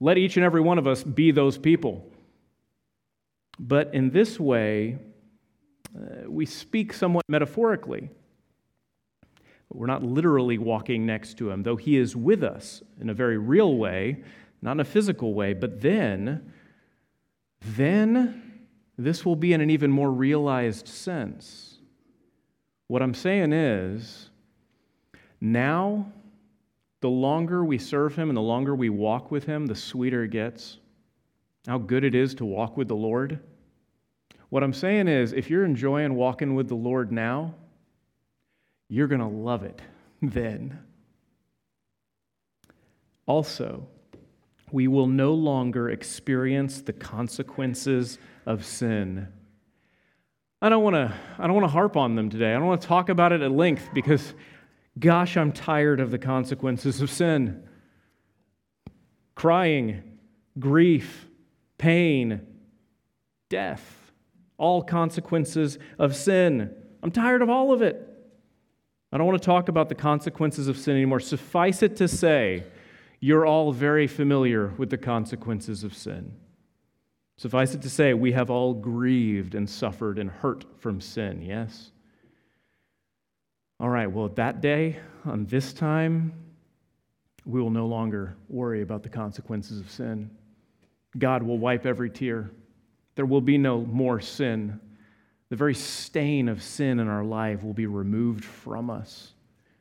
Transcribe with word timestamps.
Let 0.00 0.16
each 0.16 0.36
and 0.36 0.44
every 0.44 0.62
one 0.62 0.78
of 0.78 0.86
us 0.86 1.04
be 1.04 1.30
those 1.30 1.58
people. 1.58 2.06
But 3.58 3.92
in 3.94 4.10
this 4.10 4.40
way, 4.40 4.98
uh, 5.94 6.28
we 6.30 6.46
speak 6.46 6.94
somewhat 6.94 7.24
metaphorically. 7.28 8.08
We're 9.72 9.86
not 9.86 10.02
literally 10.02 10.58
walking 10.58 11.06
next 11.06 11.36
to 11.38 11.50
him, 11.50 11.62
though 11.62 11.76
he 11.76 11.96
is 11.96 12.16
with 12.16 12.42
us 12.42 12.82
in 13.00 13.10
a 13.10 13.14
very 13.14 13.38
real 13.38 13.76
way, 13.76 14.24
not 14.62 14.72
in 14.72 14.80
a 14.80 14.84
physical 14.84 15.34
way. 15.34 15.52
But 15.52 15.80
then, 15.80 16.52
then 17.60 18.66
this 18.96 19.24
will 19.24 19.36
be 19.36 19.52
in 19.52 19.60
an 19.60 19.70
even 19.70 19.90
more 19.90 20.10
realized 20.10 20.88
sense. 20.88 21.78
What 22.88 23.02
I'm 23.02 23.14
saying 23.14 23.52
is, 23.52 24.30
now, 25.40 26.10
the 27.00 27.08
longer 27.08 27.64
we 27.64 27.78
serve 27.78 28.14
him 28.14 28.28
and 28.28 28.36
the 28.36 28.42
longer 28.42 28.74
we 28.74 28.90
walk 28.90 29.30
with 29.30 29.44
him, 29.44 29.66
the 29.66 29.74
sweeter 29.74 30.24
it 30.24 30.30
gets. 30.30 30.78
How 31.66 31.78
good 31.78 32.04
it 32.04 32.14
is 32.14 32.34
to 32.36 32.44
walk 32.44 32.76
with 32.76 32.88
the 32.88 32.96
Lord. 32.96 33.40
What 34.50 34.62
I'm 34.62 34.72
saying 34.72 35.08
is, 35.08 35.32
if 35.32 35.48
you're 35.48 35.64
enjoying 35.64 36.14
walking 36.14 36.54
with 36.54 36.68
the 36.68 36.74
Lord 36.74 37.12
now, 37.12 37.54
you're 38.88 39.06
going 39.06 39.20
to 39.20 39.26
love 39.26 39.62
it 39.62 39.80
then. 40.22 40.78
Also, 43.26 43.86
we 44.72 44.88
will 44.88 45.06
no 45.06 45.34
longer 45.34 45.90
experience 45.90 46.82
the 46.82 46.92
consequences 46.92 48.18
of 48.46 48.64
sin. 48.64 49.28
I 50.62 50.68
don't 50.68 50.82
want 50.82 50.94
to 50.94 51.14
I 51.38 51.46
don't 51.46 51.54
want 51.54 51.64
to 51.64 51.72
harp 51.72 51.96
on 51.96 52.16
them 52.16 52.28
today. 52.28 52.50
I 52.50 52.58
don't 52.58 52.66
want 52.66 52.82
to 52.82 52.88
talk 52.88 53.08
about 53.08 53.32
it 53.32 53.40
at 53.40 53.50
length 53.50 53.88
because 53.94 54.34
gosh, 55.00 55.36
I'm 55.36 55.52
tired 55.52 55.98
of 55.98 56.10
the 56.10 56.18
consequences 56.18 57.00
of 57.00 57.10
sin. 57.10 57.62
Crying, 59.34 60.02
grief, 60.58 61.26
pain, 61.78 62.46
death, 63.48 64.12
all 64.58 64.82
consequences 64.82 65.78
of 65.98 66.14
sin. 66.14 66.74
I'm 67.02 67.10
tired 67.10 67.42
of 67.42 67.48
all 67.48 67.72
of 67.72 67.82
it. 67.82 68.06
I 69.12 69.18
don't 69.18 69.26
want 69.26 69.40
to 69.40 69.46
talk 69.46 69.68
about 69.68 69.88
the 69.88 69.94
consequences 69.94 70.68
of 70.68 70.78
sin 70.78 70.94
anymore. 70.94 71.20
Suffice 71.20 71.82
it 71.82 71.96
to 71.96 72.06
say, 72.06 72.64
you're 73.18 73.44
all 73.44 73.72
very 73.72 74.06
familiar 74.06 74.68
with 74.78 74.90
the 74.90 74.98
consequences 74.98 75.82
of 75.82 75.94
sin. 75.94 76.32
Suffice 77.36 77.74
it 77.74 77.82
to 77.82 77.90
say, 77.90 78.14
we 78.14 78.32
have 78.32 78.50
all 78.50 78.74
grieved 78.74 79.54
and 79.54 79.68
suffered 79.68 80.18
and 80.18 80.30
hurt 80.30 80.64
from 80.78 81.00
sin, 81.00 81.42
yes? 81.42 81.90
All 83.80 83.88
right, 83.88 84.12
well, 84.12 84.28
that 84.28 84.60
day, 84.60 84.98
on 85.24 85.46
this 85.46 85.72
time, 85.72 86.34
we 87.46 87.62
will 87.62 87.70
no 87.70 87.86
longer 87.86 88.36
worry 88.50 88.82
about 88.82 89.02
the 89.02 89.08
consequences 89.08 89.80
of 89.80 89.90
sin. 89.90 90.30
God 91.16 91.42
will 91.42 91.56
wipe 91.56 91.86
every 91.86 92.10
tear. 92.10 92.50
There 93.14 93.24
will 93.24 93.40
be 93.40 93.56
no 93.56 93.80
more 93.80 94.20
sin. 94.20 94.78
The 95.48 95.56
very 95.56 95.74
stain 95.74 96.50
of 96.50 96.62
sin 96.62 97.00
in 97.00 97.08
our 97.08 97.24
life 97.24 97.62
will 97.62 97.72
be 97.72 97.86
removed 97.86 98.44
from 98.44 98.90
us. 98.90 99.32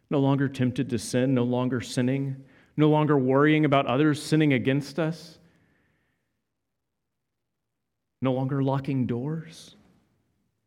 No 0.10 0.20
longer 0.20 0.48
tempted 0.48 0.90
to 0.92 0.98
sin, 0.98 1.34
no 1.34 1.44
longer 1.44 1.82
sinning, 1.82 2.38
no 2.78 2.88
longer 2.90 3.18
worrying 3.18 3.66
about 3.66 3.86
others 3.86 4.24
sinning 4.24 4.54
against 4.54 4.98
us, 4.98 5.40
no 8.22 8.32
longer 8.32 8.64
locking 8.64 9.08
doors. 9.08 9.76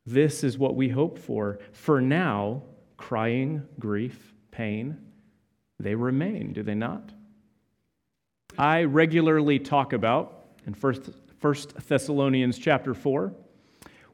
This 0.04 0.44
is 0.44 0.58
what 0.58 0.76
we 0.76 0.90
hope 0.90 1.18
for. 1.18 1.60
For 1.72 1.98
now, 2.02 2.64
crying, 3.02 3.66
grief, 3.80 4.32
pain, 4.52 4.96
they 5.80 5.92
remain, 5.92 6.52
do 6.52 6.62
they 6.62 6.76
not? 6.76 7.10
I 8.56 8.84
regularly 8.84 9.58
talk 9.58 9.92
about 9.92 10.44
in 10.68 10.72
1 10.72 11.02
Thessalonians 11.88 12.58
chapter 12.58 12.94
4 12.94 13.34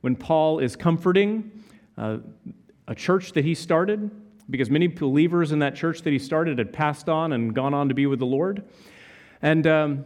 when 0.00 0.16
Paul 0.16 0.60
is 0.60 0.74
comforting 0.74 1.62
uh, 1.98 2.16
a 2.88 2.94
church 2.94 3.32
that 3.32 3.44
he 3.44 3.54
started, 3.54 4.10
because 4.48 4.70
many 4.70 4.86
believers 4.86 5.52
in 5.52 5.58
that 5.58 5.76
church 5.76 6.00
that 6.00 6.14
he 6.14 6.18
started 6.18 6.56
had 6.56 6.72
passed 6.72 7.10
on 7.10 7.34
and 7.34 7.54
gone 7.54 7.74
on 7.74 7.90
to 7.90 7.94
be 7.94 8.06
with 8.06 8.20
the 8.20 8.26
Lord. 8.26 8.64
And 9.42 9.66
um, 9.66 10.04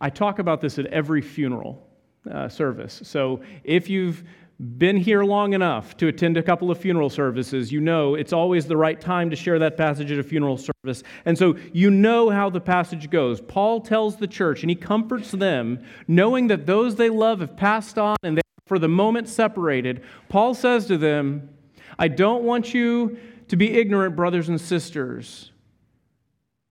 I 0.00 0.08
talk 0.08 0.38
about 0.38 0.62
this 0.62 0.78
at 0.78 0.86
every 0.86 1.20
funeral 1.20 1.86
uh, 2.30 2.48
service. 2.48 3.02
So 3.04 3.42
if 3.64 3.90
you've 3.90 4.24
been 4.58 4.96
here 4.96 5.22
long 5.22 5.52
enough 5.52 5.96
to 5.98 6.08
attend 6.08 6.36
a 6.38 6.42
couple 6.42 6.70
of 6.70 6.78
funeral 6.78 7.10
services, 7.10 7.70
you 7.70 7.80
know 7.80 8.14
it's 8.14 8.32
always 8.32 8.66
the 8.66 8.76
right 8.76 8.98
time 9.00 9.28
to 9.28 9.36
share 9.36 9.58
that 9.58 9.76
passage 9.76 10.10
at 10.10 10.18
a 10.18 10.22
funeral 10.22 10.56
service. 10.56 11.02
And 11.26 11.36
so 11.36 11.56
you 11.72 11.90
know 11.90 12.30
how 12.30 12.48
the 12.48 12.60
passage 12.60 13.10
goes. 13.10 13.40
Paul 13.40 13.80
tells 13.80 14.16
the 14.16 14.26
church, 14.26 14.62
and 14.62 14.70
he 14.70 14.76
comforts 14.76 15.30
them, 15.30 15.84
knowing 16.08 16.46
that 16.46 16.64
those 16.64 16.96
they 16.96 17.10
love 17.10 17.40
have 17.40 17.56
passed 17.56 17.98
on 17.98 18.16
and 18.22 18.36
they 18.36 18.40
are 18.40 18.66
for 18.66 18.78
the 18.78 18.88
moment 18.88 19.28
separated. 19.28 20.02
Paul 20.30 20.54
says 20.54 20.86
to 20.86 20.96
them, 20.96 21.50
I 21.98 22.08
don't 22.08 22.44
want 22.44 22.72
you 22.72 23.18
to 23.48 23.56
be 23.56 23.74
ignorant, 23.78 24.16
brothers 24.16 24.48
and 24.48 24.60
sisters, 24.60 25.52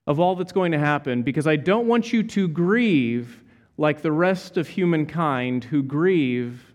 of 0.08 0.20
all 0.20 0.36
that's 0.36 0.52
going 0.52 0.72
to 0.72 0.80
happen, 0.80 1.22
because 1.22 1.48
I 1.48 1.56
don't 1.56 1.88
want 1.88 2.12
you 2.12 2.24
to 2.24 2.48
grieve 2.48 3.44
like 3.78 4.02
the 4.02 4.12
rest 4.12 4.58
of 4.58 4.68
humankind 4.68 5.66
who 5.66 5.84
grieve 5.84 6.75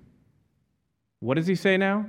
what 1.20 1.34
does 1.34 1.46
he 1.46 1.54
say 1.54 1.76
now? 1.76 2.06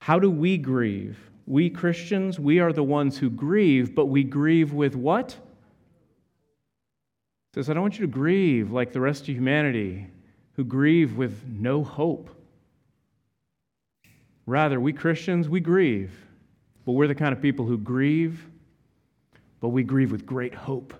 How 0.00 0.18
do 0.18 0.30
we 0.30 0.58
grieve? 0.58 1.18
We 1.46 1.70
Christians, 1.70 2.38
we 2.38 2.58
are 2.58 2.72
the 2.72 2.82
ones 2.82 3.18
who 3.18 3.30
grieve, 3.30 3.94
but 3.94 4.06
we 4.06 4.24
grieve 4.24 4.72
with 4.72 4.96
what? 4.96 5.32
He 7.52 7.54
says, 7.54 7.70
I 7.70 7.74
don't 7.74 7.82
want 7.82 7.98
you 7.98 8.06
to 8.06 8.12
grieve 8.12 8.72
like 8.72 8.92
the 8.92 9.00
rest 9.00 9.22
of 9.22 9.28
humanity 9.28 10.08
who 10.52 10.64
grieve 10.64 11.16
with 11.16 11.44
no 11.48 11.84
hope. 11.84 12.30
Rather, 14.44 14.80
we 14.80 14.92
Christians, 14.92 15.48
we 15.48 15.60
grieve, 15.60 16.12
but 16.84 16.92
we're 16.92 17.08
the 17.08 17.14
kind 17.14 17.32
of 17.32 17.42
people 17.42 17.66
who 17.66 17.78
grieve, 17.78 18.46
but 19.60 19.68
we 19.68 19.82
grieve 19.82 20.12
with 20.12 20.24
great 20.24 20.54
hope. 20.54 20.94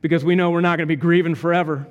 Because 0.00 0.24
we 0.24 0.34
know 0.34 0.50
we're 0.50 0.60
not 0.60 0.78
going 0.78 0.86
to 0.88 0.94
be 0.94 0.96
grieving 0.96 1.34
forever. 1.34 1.86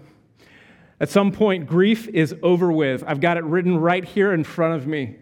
At 1.00 1.10
some 1.10 1.32
point, 1.32 1.68
grief 1.68 2.08
is 2.08 2.36
over 2.42 2.72
with. 2.72 3.04
I've 3.06 3.22
got 3.22 3.38
it 3.38 3.44
written 3.44 3.78
right 3.78 4.04
here 4.04 4.34
in 4.34 4.44
front 4.44 4.76
of 4.76 4.88
me. 4.88 5.18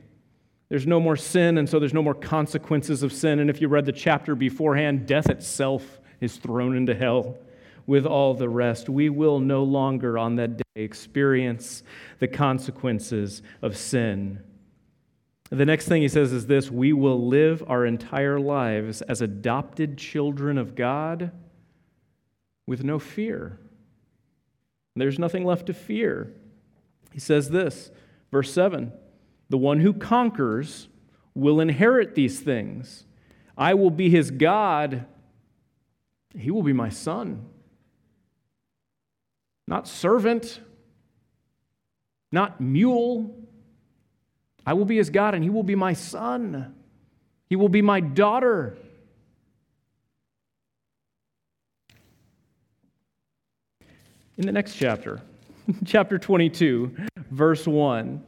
There's 0.69 0.87
no 0.87 0.99
more 0.99 1.17
sin, 1.17 1.57
and 1.57 1.69
so 1.69 1.79
there's 1.79 1.93
no 1.93 2.01
more 2.01 2.13
consequences 2.13 3.03
of 3.03 3.13
sin. 3.13 3.39
And 3.39 3.49
if 3.49 3.61
you 3.61 3.67
read 3.67 3.85
the 3.85 3.91
chapter 3.91 4.35
beforehand, 4.35 5.05
death 5.05 5.29
itself 5.29 5.99
is 6.21 6.37
thrown 6.37 6.75
into 6.75 6.95
hell 6.95 7.37
with 7.85 8.05
all 8.05 8.33
the 8.33 8.49
rest. 8.49 8.89
We 8.89 9.09
will 9.09 9.39
no 9.39 9.63
longer 9.63 10.17
on 10.17 10.37
that 10.37 10.57
day 10.57 10.63
experience 10.75 11.83
the 12.19 12.27
consequences 12.27 13.41
of 13.61 13.77
sin. 13.77 14.39
The 15.51 15.65
next 15.65 15.87
thing 15.87 16.01
he 16.01 16.07
says 16.07 16.33
is 16.33 16.47
this 16.47 16.71
we 16.71 16.93
will 16.93 17.27
live 17.27 17.63
our 17.67 17.85
entire 17.85 18.39
lives 18.39 19.01
as 19.03 19.21
adopted 19.21 19.97
children 19.97 20.57
of 20.57 20.73
God 20.73 21.31
with 22.65 22.83
no 22.83 22.97
fear. 22.97 23.59
There's 24.95 25.19
nothing 25.19 25.43
left 25.43 25.65
to 25.67 25.73
fear. 25.73 26.31
He 27.11 27.19
says 27.19 27.49
this, 27.49 27.91
verse 28.31 28.51
7 28.51 28.93
The 29.49 29.57
one 29.57 29.79
who 29.79 29.93
conquers 29.93 30.87
will 31.33 31.59
inherit 31.59 32.15
these 32.15 32.39
things. 32.39 33.05
I 33.57 33.73
will 33.73 33.89
be 33.89 34.09
his 34.09 34.31
God, 34.31 35.05
he 36.37 36.51
will 36.51 36.63
be 36.63 36.73
my 36.73 36.89
son. 36.89 37.45
Not 39.67 39.87
servant, 39.87 40.59
not 42.31 42.61
mule. 42.61 43.35
I 44.65 44.73
will 44.73 44.85
be 44.85 44.97
his 44.97 45.09
God, 45.09 45.35
and 45.35 45.43
he 45.43 45.49
will 45.49 45.63
be 45.63 45.75
my 45.75 45.93
son. 45.93 46.75
He 47.49 47.55
will 47.55 47.69
be 47.69 47.81
my 47.81 47.99
daughter. 47.99 48.77
In 54.37 54.45
the 54.45 54.51
next 54.51 54.75
chapter, 54.75 55.21
chapter 55.85 56.19
22, 56.19 56.95
verse 57.31 57.65
1. 57.65 58.23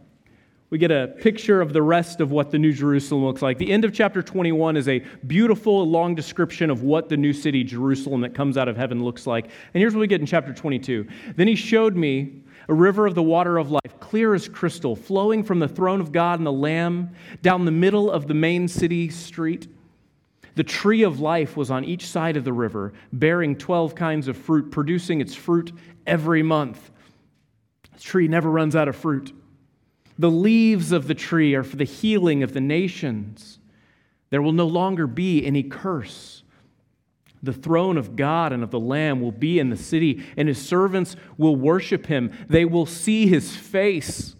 We 0.69 0.77
get 0.77 0.92
a 0.92 1.15
picture 1.21 1.62
of 1.62 1.71
the 1.71 1.81
rest 1.81 2.19
of 2.19 2.31
what 2.31 2.51
the 2.51 2.59
New 2.59 2.74
Jerusalem 2.74 3.24
looks 3.24 3.42
like. 3.42 3.57
The 3.57 3.71
end 3.71 3.86
of 3.86 3.94
chapter 3.94 4.21
21 4.21 4.75
is 4.75 4.89
a 4.89 5.00
beautiful, 5.25 5.89
long 5.89 6.13
description 6.13 6.69
of 6.69 6.83
what 6.83 7.07
the 7.07 7.15
new 7.15 7.31
city, 7.31 7.63
Jerusalem, 7.63 8.21
that 8.21 8.36
comes 8.36 8.57
out 8.57 8.68
of 8.68 8.75
heaven 8.75 9.01
looks 9.04 9.25
like. 9.25 9.45
And 9.45 9.81
here's 9.81 9.94
what 9.94 10.01
we 10.01 10.07
get 10.07 10.19
in 10.19 10.27
chapter 10.27 10.54
22. 10.54 11.07
Then 11.38 11.48
he 11.48 11.56
showed 11.56 11.95
me 11.95 12.42
a 12.68 12.74
river 12.74 13.06
of 13.06 13.15
the 13.15 13.24
water 13.24 13.57
of 13.57 13.71
life, 13.71 13.98
clear 14.01 14.33
as 14.33 14.50
crystal, 14.50 14.94
flowing 14.94 15.42
from 15.42 15.59
the 15.59 15.69
throne 15.69 16.01
of 16.01 16.12
God 16.12 16.39
and 16.39 16.45
the 16.45 16.51
Lamb 16.51 17.12
down 17.42 17.63
the 17.63 17.71
middle 17.71 18.12
of 18.12 18.27
the 18.27 18.33
main 18.33 18.68
city 18.68 19.07
street. 19.07 19.69
The 20.57 20.63
tree 20.63 21.04
of 21.04 21.19
life 21.19 21.56
was 21.56 21.69
on 21.69 21.86
each 21.86 22.07
side 22.07 22.36
of 22.36 22.44
the 22.44 22.51
river, 22.51 22.92
bearing 23.13 23.56
12 23.56 23.94
kinds 23.94 24.27
of 24.27 24.36
fruit, 24.36 24.71
producing 24.71 25.21
its 25.21 25.36
fruit 25.36 25.71
every 26.07 26.42
month. 26.42 26.89
The 27.94 28.00
tree 28.00 28.27
never 28.27 28.50
runs 28.50 28.75
out 28.75 28.88
of 28.88 28.95
fruit. 28.95 29.33
The 30.18 30.31
leaves 30.31 30.92
of 30.92 31.07
the 31.07 31.13
tree 31.13 31.54
are 31.54 31.63
for 31.63 31.75
the 31.75 31.83
healing 31.83 32.42
of 32.42 32.54
the 32.54 32.62
nations. 32.62 33.59
There 34.30 34.42
will 34.42 34.54
no 34.54 34.65
longer 34.65 35.06
be 35.06 35.45
any 35.45 35.63
curse. 35.63 36.44
The 37.44 37.54
throne 37.54 37.98
of 37.98 38.15
God 38.15 38.51
and 38.51 38.63
of 38.63 38.71
the 38.71 38.80
Lamb 38.80 39.21
will 39.21 39.31
be 39.31 39.59
in 39.59 39.69
the 39.69 39.77
city, 39.77 40.25
and 40.36 40.48
his 40.48 40.57
servants 40.57 41.15
will 41.38 41.56
worship 41.56 42.07
him. 42.07 42.31
They 42.50 42.65
will 42.65 42.88
see 42.88 43.27
his 43.27 43.56
face. 43.56 44.36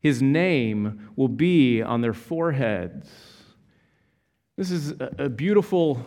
His 0.00 0.20
name 0.20 1.10
will 1.16 1.28
be 1.28 1.80
on 1.80 2.00
their 2.00 2.12
foreheads. 2.12 3.08
This 4.56 4.72
is 4.72 4.94
a 4.98 5.28
beautiful 5.28 6.04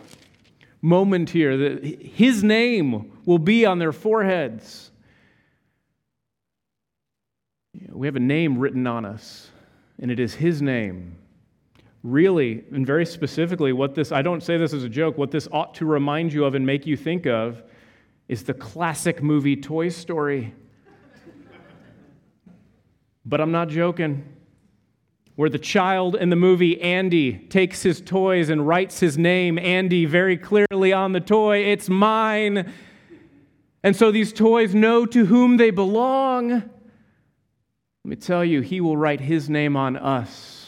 moment 0.82 1.30
here 1.30 1.56
that 1.56 1.84
his 1.84 2.42
name 2.42 3.12
will 3.24 3.38
be 3.38 3.64
on 3.64 3.78
their 3.78 3.92
foreheads. 3.92 4.90
We 7.88 8.06
have 8.06 8.16
a 8.16 8.20
name 8.20 8.58
written 8.58 8.86
on 8.86 9.04
us, 9.04 9.50
and 10.00 10.10
it 10.10 10.18
is 10.18 10.34
his 10.34 10.60
name. 10.60 11.16
Really 12.02 12.64
and 12.72 12.84
very 12.84 13.06
specifically 13.06 13.72
what 13.72 13.94
this 13.94 14.10
i 14.10 14.22
don't 14.22 14.42
say 14.42 14.56
this 14.56 14.72
as 14.72 14.82
a 14.82 14.88
joke 14.88 15.16
what 15.16 15.30
this 15.30 15.46
ought 15.52 15.72
to 15.76 15.86
remind 15.86 16.32
you 16.32 16.44
of 16.44 16.56
and 16.56 16.66
make 16.66 16.84
you 16.84 16.96
think 16.96 17.28
of 17.28 17.62
is 18.26 18.42
the 18.42 18.54
classic 18.54 19.22
movie 19.22 19.54
toy 19.54 19.88
story. 19.88 20.52
But 23.24 23.40
i'm 23.40 23.52
not 23.52 23.68
joking 23.68 24.24
where 25.36 25.48
the 25.48 25.58
child 25.58 26.14
in 26.14 26.30
the 26.30 26.36
movie 26.36 26.80
andy 26.80 27.38
takes 27.48 27.82
his 27.82 28.00
toys 28.00 28.48
and 28.48 28.66
writes 28.66 29.00
his 29.00 29.16
name 29.16 29.58
andy 29.58 30.04
very 30.04 30.36
clearly 30.36 30.92
on 30.92 31.12
the 31.12 31.20
toy 31.20 31.58
it's 31.58 31.88
mine 31.88 32.72
and 33.82 33.96
so 33.96 34.10
these 34.10 34.32
toys 34.32 34.74
know 34.74 35.04
to 35.06 35.26
whom 35.26 35.56
they 35.56 35.70
belong 35.70 36.50
let 36.50 36.62
me 38.04 38.16
tell 38.16 38.44
you 38.44 38.60
he 38.60 38.80
will 38.80 38.96
write 38.96 39.20
his 39.20 39.48
name 39.48 39.76
on 39.76 39.96
us 39.96 40.62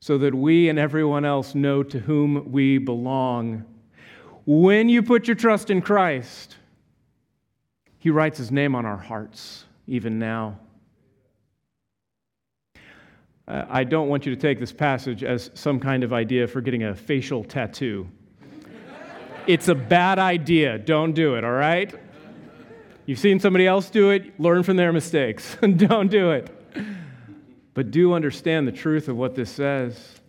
so 0.00 0.16
that 0.16 0.34
we 0.34 0.68
and 0.68 0.78
everyone 0.78 1.24
else 1.24 1.54
know 1.54 1.82
to 1.82 1.98
whom 1.98 2.50
we 2.50 2.78
belong. 2.78 3.64
When 4.46 4.88
you 4.88 5.02
put 5.02 5.28
your 5.28 5.34
trust 5.34 5.68
in 5.70 5.82
Christ, 5.82 6.56
He 7.98 8.08
writes 8.08 8.38
His 8.38 8.50
name 8.50 8.74
on 8.74 8.86
our 8.86 8.96
hearts, 8.96 9.66
even 9.86 10.18
now. 10.18 10.58
Uh, 13.50 13.66
I 13.68 13.84
don't 13.84 14.08
want 14.08 14.24
you 14.26 14.34
to 14.34 14.40
take 14.40 14.60
this 14.60 14.72
passage 14.72 15.24
as 15.24 15.50
some 15.54 15.80
kind 15.80 16.04
of 16.04 16.12
idea 16.12 16.46
for 16.46 16.60
getting 16.60 16.84
a 16.84 16.94
facial 16.94 17.42
tattoo. 17.42 18.06
it's 19.46 19.68
a 19.68 19.74
bad 19.74 20.18
idea. 20.18 20.78
Don't 20.78 21.12
do 21.12 21.34
it, 21.34 21.44
all 21.44 21.50
right? 21.50 21.94
You've 23.06 23.18
seen 23.18 23.40
somebody 23.40 23.66
else 23.66 23.90
do 23.90 24.10
it, 24.10 24.38
learn 24.38 24.62
from 24.62 24.76
their 24.76 24.92
mistakes. 24.92 25.56
don't 25.76 26.08
do 26.08 26.30
it 26.30 26.56
but 27.74 27.90
do 27.90 28.12
understand 28.12 28.66
the 28.66 28.72
truth 28.72 29.08
of 29.08 29.16
what 29.16 29.34
this 29.34 29.50
says. 29.50 30.20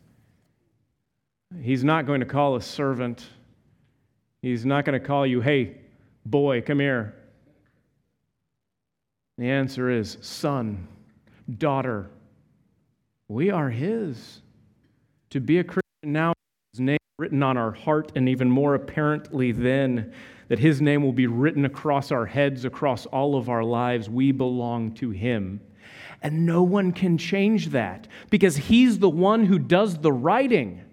He's 1.62 1.83
not 1.83 2.06
going 2.06 2.21
to 2.21 2.25
call 2.25 2.56
a 2.56 2.62
servant. 2.62 3.25
He's 4.41 4.65
not 4.65 4.85
going 4.85 5.00
to 5.00 5.06
call 5.06 5.25
you, 5.25 5.41
hey, 5.41 5.77
boy, 6.25 6.62
come 6.62 6.79
here. 6.79 7.15
The 9.38 9.50
answer 9.50 9.89
is 9.89 10.18
son, 10.21 10.88
daughter. 11.57 12.09
We 13.31 13.50
are 13.50 13.69
His. 13.69 14.42
To 15.30 15.39
be 15.39 15.60
a 15.60 15.63
Christian 15.63 15.83
now, 16.04 16.33
His 16.74 16.81
name 16.81 16.98
is 16.98 17.13
written 17.18 17.42
on 17.42 17.56
our 17.56 17.72
heart, 17.72 18.12
and 18.16 18.28
even 18.28 18.51
more 18.51 18.75
apparently 18.75 19.54
then, 19.54 20.13
that 20.50 20.60
His 20.60 20.81
name 20.81 21.01
will 21.01 21.13
be 21.13 21.28
written 21.28 21.63
across 21.63 22.12
our 22.12 22.25
heads, 22.25 22.66
across 22.66 23.06
all 23.06 23.38
of 23.38 23.48
our 23.48 23.63
lives. 23.63 24.10
We 24.10 24.33
belong 24.33 24.95
to 24.95 25.12
Him. 25.12 25.62
And 26.22 26.45
no 26.45 26.62
one 26.62 26.92
can 26.92 27.18
change 27.18 27.69
that 27.69 28.10
because 28.30 28.57
he's 28.57 29.00
the 29.00 29.10
one 29.10 29.45
who 29.45 29.57
does 29.57 29.98
the 29.98 30.12
writing. 30.12 30.83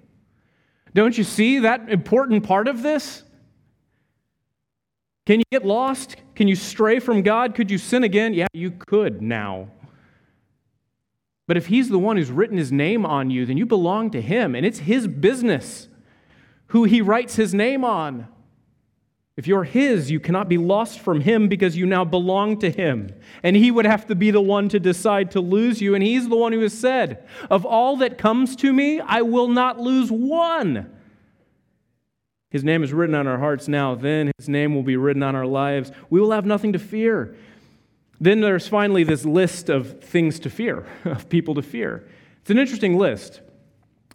Don't 0.95 1.19
you 1.19 1.25
see 1.25 1.59
that 1.59 1.91
important 1.91 2.45
part 2.45 2.69
of 2.69 2.83
this? 2.83 3.25
Can 5.27 5.41
you 5.41 5.45
get 5.51 5.67
lost? 5.67 6.17
Can 6.37 6.49
you 6.49 6.57
stray 6.57 7.01
from 7.01 7.23
God? 7.23 7.55
Could 7.55 7.71
you 7.71 7.79
sin 7.79 8.05
again? 8.05 8.33
Yeah, 8.33 8.47
you 8.55 8.71
could 8.71 9.21
now. 9.21 9.69
But 11.49 11.57
if 11.57 11.67
he's 11.67 11.89
the 11.89 11.99
one 11.99 12.17
who's 12.17 12.31
written 12.31 12.57
his 12.57 12.71
name 12.71 13.05
on 13.05 13.31
you, 13.31 13.45
then 13.45 13.57
you 13.57 13.67
belong 13.67 14.13
to 14.13 14.23
him, 14.23 14.55
and 14.55 14.65
it's 14.65 14.79
his 14.81 15.09
business 15.09 15.89
who 16.69 16.85
he 16.85 17.01
writes 17.01 17.35
his 17.35 17.53
name 17.53 17.85
on. 17.85 18.29
If 19.39 19.47
you're 19.47 19.63
His, 19.63 20.11
you 20.11 20.19
cannot 20.19 20.49
be 20.49 20.59
lost 20.59 20.99
from 20.99 21.21
Him 21.21 21.47
because 21.47 21.77
you 21.77 21.87
now 21.87 22.05
belong 22.05 22.59
to 22.59 22.73
Him. 22.73 23.15
And 23.45 23.55
He 23.55 23.71
would 23.71 23.85
have 23.85 24.05
to 24.09 24.17
be 24.17 24.33
the 24.33 24.41
one 24.41 24.69
to 24.71 24.81
decide 24.81 25.31
to 25.31 25.41
lose 25.41 25.81
you. 25.81 25.95
And 25.95 26.03
He's 26.03 26.29
the 26.29 26.35
one 26.35 26.53
who 26.53 26.59
has 26.63 26.77
said, 26.77 27.25
Of 27.49 27.65
all 27.65 27.97
that 27.99 28.19
comes 28.19 28.57
to 28.57 28.73
me, 28.73 28.99
I 28.99 29.23
will 29.23 29.47
not 29.47 29.79
lose 29.79 30.11
one. 30.11 30.91
His 32.51 32.65
name 32.65 32.83
is 32.83 32.93
written 32.93 33.15
on 33.15 33.29
our 33.29 33.39
hearts 33.39 33.69
now. 33.69 33.95
Then 33.95 34.33
His 34.39 34.49
name 34.49 34.75
will 34.75 34.83
be 34.83 34.97
written 34.97 35.23
on 35.23 35.37
our 35.37 35.47
lives. 35.47 35.93
We 36.11 36.21
will 36.21 36.33
have 36.33 36.45
nothing 36.45 36.73
to 36.73 36.81
fear. 36.81 37.37
Then 38.21 38.41
there's 38.41 38.67
finally 38.67 39.05
this 39.05 39.25
list 39.25 39.69
of 39.69 40.03
things 40.03 40.41
to 40.41 40.51
fear, 40.51 40.87
of 41.05 41.29
people 41.29 41.55
to 41.55 41.63
fear. 41.63 42.09
It's 42.41 42.51
an 42.51 42.59
interesting 42.59 42.97
list, 42.97 43.41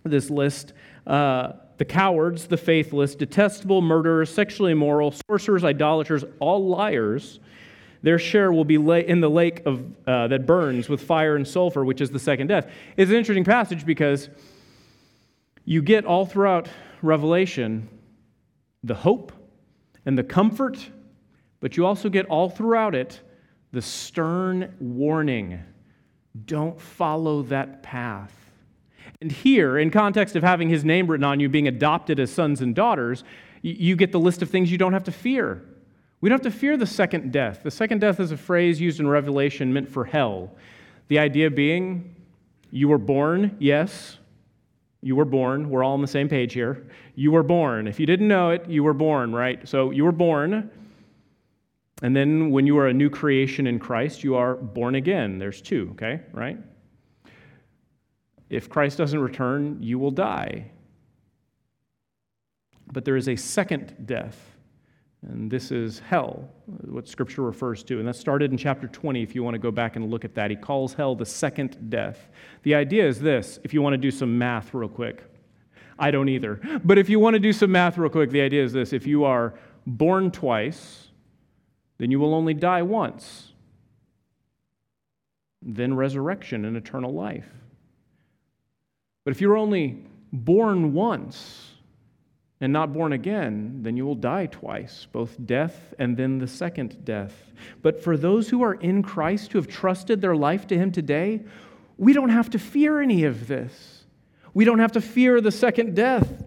this 0.04 0.30
list. 0.30 0.74
Uh, 1.06 1.54
the 1.78 1.86
cowards, 1.86 2.48
the 2.48 2.58
faithless, 2.58 3.16
detestable, 3.16 3.82
murderers, 3.82 4.34
sexually 4.34 4.72
immoral, 4.72 5.14
sorcerers, 5.28 5.64
idolaters, 5.64 6.24
all 6.40 6.68
liars, 6.68 7.40
their 8.04 8.20
share 8.20 8.52
will 8.52 8.66
be 8.66 8.76
in 8.76 9.22
the 9.22 9.30
lake 9.30 9.66
of, 9.66 9.82
uh, 10.06 10.28
that 10.28 10.46
burns 10.46 10.90
with 10.90 11.02
fire 11.02 11.36
and 11.36 11.48
sulfur, 11.48 11.84
which 11.84 12.02
is 12.02 12.12
the 12.12 12.20
second 12.20 12.48
death. 12.48 12.70
It's 12.98 13.10
an 13.10 13.18
interesting 13.18 13.46
passage 13.46 13.86
because 13.86 14.30
you 15.66 15.82
get 15.82 16.06
all 16.06 16.26
throughout 16.26 16.68
Revelation 17.02 17.88
the 18.84 18.96
hope 18.96 19.32
and 20.06 20.18
the 20.18 20.24
comfort, 20.24 20.90
but 21.62 21.78
you 21.78 21.86
also 21.86 22.10
get 22.10 22.26
all 22.26 22.50
throughout 22.50 22.94
it 22.94 23.22
the 23.74 23.82
stern 23.82 24.74
warning 24.80 25.60
don't 26.46 26.80
follow 26.80 27.42
that 27.44 27.84
path. 27.84 28.34
And 29.20 29.32
here, 29.32 29.78
in 29.78 29.90
context 29.92 30.36
of 30.36 30.44
having 30.44 30.70
his 30.70 30.86
name 30.86 31.08
written 31.08 31.24
on 31.24 31.40
you, 31.40 31.50
being 31.50 31.68
adopted 31.68 32.20
as 32.20 32.32
sons 32.32 32.62
and 32.62 32.74
daughters, 32.74 33.24
you 33.62 33.96
get 33.96 34.12
the 34.12 34.20
list 34.20 34.42
of 34.42 34.50
things 34.50 34.72
you 34.72 34.78
don't 34.78 34.94
have 34.94 35.04
to 35.06 35.12
fear. 35.12 35.64
We 36.22 36.30
don't 36.30 36.44
have 36.44 36.54
to 36.54 36.58
fear 36.58 36.78
the 36.78 36.86
second 36.86 37.34
death. 37.34 37.64
The 37.64 37.72
second 37.72 38.00
death 38.00 38.20
is 38.20 38.32
a 38.32 38.38
phrase 38.38 38.80
used 38.80 39.00
in 39.00 39.08
Revelation 39.08 39.74
meant 39.74 39.90
for 39.90 40.06
hell. 40.06 40.52
The 41.08 41.20
idea 41.20 41.50
being, 41.50 42.16
you 42.72 42.88
were 42.88 42.98
born, 42.98 43.58
yes, 43.60 44.18
you 45.02 45.16
were 45.16 45.26
born. 45.26 45.70
We're 45.70 45.84
all 45.84 45.94
on 45.94 46.02
the 46.02 46.08
same 46.08 46.30
page 46.30 46.54
here. 46.54 46.86
You 47.16 47.32
were 47.32 47.44
born. 47.44 47.88
If 47.88 48.00
you 48.00 48.06
didn't 48.06 48.28
know 48.28 48.52
it, 48.52 48.70
you 48.70 48.84
were 48.84 48.94
born, 48.94 49.34
right? 49.34 49.68
So 49.68 49.92
you 49.92 50.06
were 50.06 50.14
born. 50.14 50.72
And 52.04 52.14
then 52.14 52.52
when 52.52 52.68
you 52.68 52.78
are 52.78 52.88
a 52.88 52.94
new 52.94 53.10
creation 53.10 53.66
in 53.66 53.80
Christ, 53.80 54.26
you 54.26 54.36
are 54.36 54.56
born 54.56 54.96
again. 54.96 55.40
There's 55.40 55.62
two, 55.62 55.90
okay, 55.94 56.20
right? 56.34 56.58
If 58.50 58.70
Christ 58.70 58.98
doesn't 58.98 59.20
return, 59.20 59.82
you 59.82 59.98
will 59.98 60.12
die. 60.12 60.70
But 62.92 63.06
there 63.06 63.16
is 63.16 63.30
a 63.30 63.38
second 63.38 63.96
death, 64.06 64.38
and 65.22 65.50
this 65.50 65.72
is 65.72 66.00
hell, 66.00 66.50
what 66.66 67.08
Scripture 67.08 67.42
refers 67.42 67.84
to. 67.86 68.00
And 68.00 68.08
that 68.08 68.18
started 68.18 68.52
in 68.52 68.58
chapter 68.58 68.90
20, 68.90 69.24
if 69.24 69.34
you 69.34 69.42
want 69.42 69.56
to 69.56 69.60
go 69.60 69.72
back 69.72 69.96
and 69.96 70.12
look 70.12 70.26
at 70.26 70.36
that. 70.36 70.52
He 70.52 70.58
calls 70.58 70.94
hell 70.94 71.16
the 71.16 71.26
second 71.26 71.90
death. 71.90 72.28
The 72.64 72.76
idea 72.76 73.08
is 73.08 73.22
this 73.22 73.60
if 73.64 73.74
you 73.74 73.82
want 73.82 73.94
to 73.94 73.98
do 73.98 74.12
some 74.12 74.38
math 74.38 74.74
real 74.74 74.90
quick. 74.90 75.24
I 75.98 76.12
don't 76.12 76.28
either. 76.28 76.60
But 76.84 76.98
if 76.98 77.08
you 77.08 77.20
want 77.20 77.36
to 77.36 77.40
do 77.40 77.54
some 77.54 77.72
math 77.72 77.98
real 77.98 78.10
quick, 78.10 78.30
the 78.30 78.42
idea 78.42 78.62
is 78.62 78.74
this 78.74 78.92
if 78.92 79.08
you 79.08 79.24
are 79.24 79.54
born 79.88 80.32
twice, 80.32 81.03
then 81.98 82.12
you 82.12 82.20
will 82.20 82.34
only 82.34 82.54
die 82.54 82.82
once. 82.82 83.52
Then 85.62 85.94
resurrection 85.96 86.66
and 86.66 86.76
eternal 86.76 87.14
life. 87.14 87.50
But 89.24 89.32
if 89.32 89.42
you're 89.42 89.58
only 89.58 90.04
born 90.32 90.94
once 90.94 91.70
and 92.60 92.74
not 92.74 92.94
born 92.94 93.14
again, 93.14 93.80
then 93.84 93.96
you 93.96 94.06
will 94.06 94.16
die 94.16 94.48
twice, 94.48 95.08
both 95.12 95.36
death 95.46 95.94
and 96.00 96.18
then 96.18 96.40
the 96.40 96.48
second 96.48 97.06
death. 97.06 97.52
But 97.82 98.04
for 98.04 98.18
those 98.18 98.50
who 98.50 98.64
are 98.64 98.74
in 98.74 99.04
Christ, 99.04 99.52
who 99.52 99.60
have 99.60 99.68
trusted 99.68 100.22
their 100.22 100.36
life 100.36 100.68
to 100.68 100.78
Him 100.78 100.92
today, 100.92 101.42
we 101.98 102.14
don't 102.14 102.30
have 102.30 102.50
to 102.52 102.60
fear 102.60 103.02
any 103.02 103.24
of 103.24 103.48
this. 103.48 104.06
We 104.54 104.66
don't 104.66 104.80
have 104.80 104.94
to 104.94 105.02
fear 105.02 105.42
the 105.42 105.52
second 105.52 105.96
death. 105.96 106.43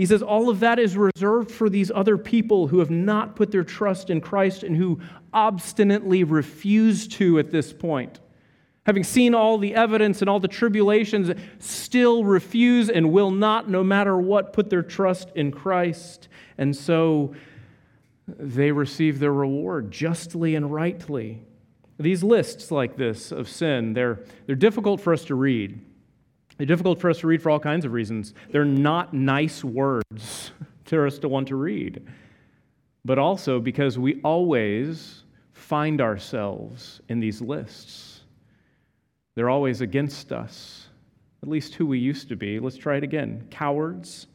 He 0.00 0.06
says 0.06 0.22
all 0.22 0.48
of 0.48 0.60
that 0.60 0.78
is 0.78 0.96
reserved 0.96 1.50
for 1.50 1.68
these 1.68 1.90
other 1.94 2.16
people 2.16 2.68
who 2.68 2.78
have 2.78 2.88
not 2.88 3.36
put 3.36 3.50
their 3.50 3.64
trust 3.64 4.08
in 4.08 4.22
Christ 4.22 4.62
and 4.62 4.74
who 4.74 4.98
obstinately 5.34 6.24
refuse 6.24 7.06
to 7.08 7.38
at 7.38 7.50
this 7.50 7.70
point 7.70 8.18
having 8.86 9.04
seen 9.04 9.34
all 9.34 9.58
the 9.58 9.74
evidence 9.74 10.22
and 10.22 10.30
all 10.30 10.40
the 10.40 10.48
tribulations, 10.48 11.30
still 11.58 12.24
refuse 12.24 12.88
and 12.88 13.12
will 13.12 13.30
not, 13.30 13.68
no 13.68 13.84
matter 13.84 14.16
what, 14.16 14.54
put 14.54 14.70
their 14.70 14.82
trust 14.82 15.28
in 15.34 15.52
Christ. 15.52 16.28
And 16.56 16.74
so 16.74 17.34
they 18.26 18.72
receive 18.72 19.18
their 19.18 19.34
reward 19.34 19.90
justly 19.90 20.54
and 20.54 20.72
rightly. 20.72 21.42
These 21.98 22.22
lists 22.22 22.70
like 22.70 22.96
this 22.96 23.32
of 23.32 23.50
sin, 23.50 23.92
they're, 23.92 24.24
they're 24.46 24.56
difficult 24.56 25.02
for 25.02 25.12
us 25.12 25.26
to 25.26 25.34
read. 25.34 25.78
They're 26.60 26.66
difficult 26.66 27.00
for 27.00 27.08
us 27.08 27.20
to 27.20 27.26
read 27.26 27.40
for 27.40 27.48
all 27.48 27.58
kinds 27.58 27.86
of 27.86 27.92
reasons. 27.94 28.34
They're 28.50 28.66
not 28.66 29.14
nice 29.14 29.64
words 29.64 30.52
for 30.84 31.06
us 31.06 31.18
to 31.20 31.26
want 31.26 31.48
to 31.48 31.56
read, 31.56 32.06
but 33.02 33.18
also 33.18 33.60
because 33.60 33.98
we 33.98 34.20
always 34.20 35.22
find 35.54 36.02
ourselves 36.02 37.00
in 37.08 37.18
these 37.18 37.40
lists. 37.40 38.24
They're 39.36 39.48
always 39.48 39.80
against 39.80 40.32
us, 40.32 40.88
at 41.42 41.48
least 41.48 41.76
who 41.76 41.86
we 41.86 41.98
used 41.98 42.28
to 42.28 42.36
be. 42.36 42.60
Let's 42.60 42.76
try 42.76 42.98
it 42.98 43.04
again 43.04 43.46
cowards, 43.50 44.26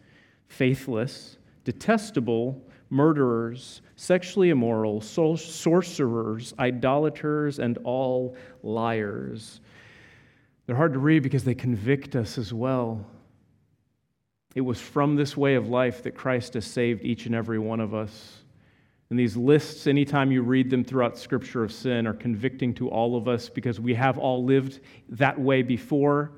faithless, 0.47 1.37
detestable, 1.63 2.59
murderers, 2.89 3.83
sexually 3.97 4.49
immoral, 4.49 4.99
sorcerers, 4.99 6.55
idolaters, 6.57 7.59
and 7.59 7.77
all 7.83 8.35
liars. 8.63 9.59
They're 10.65 10.75
hard 10.75 10.93
to 10.93 10.99
read 10.99 11.23
because 11.23 11.43
they 11.43 11.55
convict 11.55 12.15
us 12.15 12.37
as 12.37 12.53
well. 12.53 13.05
It 14.55 14.61
was 14.61 14.79
from 14.79 15.15
this 15.15 15.35
way 15.35 15.55
of 15.55 15.67
life 15.67 16.03
that 16.03 16.15
Christ 16.15 16.53
has 16.53 16.65
saved 16.65 17.03
each 17.03 17.25
and 17.25 17.35
every 17.35 17.59
one 17.59 17.79
of 17.79 17.93
us. 17.93 18.37
And 19.09 19.19
these 19.19 19.37
lists, 19.37 19.85
anytime 19.85 20.31
you 20.31 20.41
read 20.41 20.69
them 20.69 20.83
throughout 20.83 21.17
Scripture 21.17 21.63
of 21.63 21.71
sin, 21.71 22.07
are 22.07 22.13
convicting 22.13 22.73
to 22.75 22.89
all 22.89 23.15
of 23.15 23.27
us 23.27 23.49
because 23.49 23.79
we 23.79 23.93
have 23.93 24.17
all 24.17 24.43
lived 24.43 24.79
that 25.09 25.39
way 25.39 25.61
before, 25.61 26.31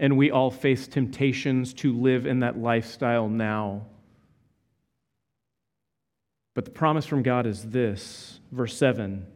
and 0.00 0.16
we 0.16 0.30
all 0.30 0.50
face 0.50 0.88
temptations 0.88 1.72
to 1.74 1.92
live 1.92 2.26
in 2.26 2.40
that 2.40 2.58
lifestyle 2.58 3.28
now. 3.28 3.86
But 6.54 6.64
the 6.64 6.72
promise 6.72 7.06
from 7.06 7.22
God 7.22 7.46
is 7.46 7.70
this 7.70 8.40
verse 8.50 8.76
7 8.76 9.26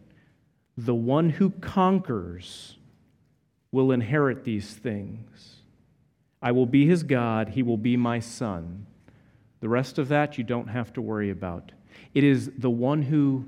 the 0.76 0.94
one 0.94 1.30
who 1.30 1.50
conquers 1.50 2.76
will 3.74 3.90
inherit 3.90 4.44
these 4.44 4.72
things. 4.72 5.56
I 6.40 6.52
will 6.52 6.64
be 6.64 6.86
his 6.86 7.02
God, 7.02 7.48
he 7.48 7.62
will 7.64 7.76
be 7.76 7.96
my 7.96 8.20
son. 8.20 8.86
The 9.58 9.68
rest 9.68 9.98
of 9.98 10.08
that 10.08 10.38
you 10.38 10.44
don't 10.44 10.68
have 10.68 10.92
to 10.92 11.02
worry 11.02 11.30
about. 11.30 11.72
It 12.14 12.22
is 12.22 12.52
the 12.56 12.70
one 12.70 13.02
who 13.02 13.46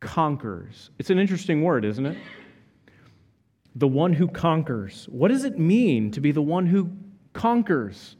conquers. 0.00 0.88
It's 0.98 1.10
an 1.10 1.18
interesting 1.18 1.62
word, 1.62 1.84
isn't 1.84 2.06
it? 2.06 2.16
The 3.74 3.86
one 3.86 4.14
who 4.14 4.28
conquers. 4.28 5.06
What 5.10 5.28
does 5.28 5.44
it 5.44 5.58
mean 5.58 6.10
to 6.12 6.20
be 6.20 6.32
the 6.32 6.40
one 6.40 6.64
who 6.66 6.90
conquers? 7.34 8.16